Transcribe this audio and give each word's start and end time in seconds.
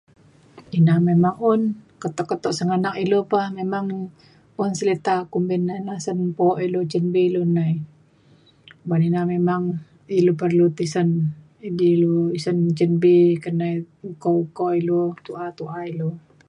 ina 0.77 0.95
memang 1.09 1.35
un 1.53 1.61
keto 2.01 2.23
keto 2.29 2.49
sengganak 2.57 2.95
ilu 3.03 3.19
pa 3.31 3.39
un 4.63 4.71
selita 4.79 5.15
kumbin 5.31 5.63
ida 5.79 5.95
sen 6.05 6.19
po 6.37 6.47
ilu 6.65 6.79
cin 6.91 7.05
bi 7.13 7.21
ilu 7.29 7.41
nai. 7.57 7.73
ban 8.87 9.01
ina 9.09 9.21
memang 9.33 9.63
ilu 10.17 10.31
perlu 10.41 10.65
tisen 10.77 11.09
edi 11.67 11.85
ilu 11.95 12.15
tisen 12.33 12.57
cin 12.77 12.91
bi 13.01 13.15
nai 13.59 13.73
uko 14.11 14.29
uko 14.43 14.65
ilu 14.79 15.01
tu’a 15.25 15.45
tu’a 15.57 15.79
ilu. 15.91 16.09